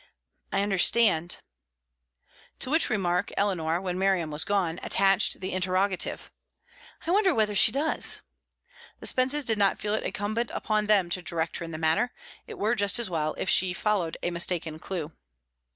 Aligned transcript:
"I 0.51 0.63
understand." 0.63 1.37
To 2.57 2.71
which 2.71 2.89
remark 2.89 3.31
Eleanor, 3.37 3.79
when 3.79 3.99
Miriam 3.99 4.31
was 4.31 4.43
gone, 4.43 4.79
attached 4.81 5.41
the 5.41 5.51
interrogative, 5.51 6.31
"I 7.05 7.11
wonder 7.11 7.35
whether 7.35 7.53
she 7.53 7.71
does?" 7.71 8.23
The 8.99 9.05
Spences 9.05 9.45
did 9.45 9.59
not 9.59 9.77
feel 9.77 9.93
it 9.93 10.01
incumbent 10.03 10.49
upon 10.55 10.87
them 10.87 11.11
to 11.11 11.21
direct 11.21 11.57
her 11.57 11.65
in 11.65 11.69
the 11.71 11.77
matter; 11.77 12.13
it 12.47 12.57
were 12.57 12.73
just 12.73 12.97
as 12.97 13.11
well 13.11 13.35
if 13.37 13.47
she 13.47 13.73
followed 13.73 14.17
a 14.23 14.31
mistaken 14.31 14.79
clue. 14.79 15.11